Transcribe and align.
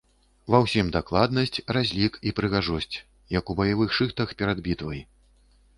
Ва 0.53 0.59
ўсім 0.61 0.87
дакладнасць, 0.95 1.61
разлік 1.77 2.13
і 2.31 2.33
прыгажосць- 2.41 2.97
як 3.39 3.45
у 3.53 3.59
баявых 3.61 3.89
шыхтах 4.01 4.27
перад 4.43 4.57
бітвай. 4.69 4.99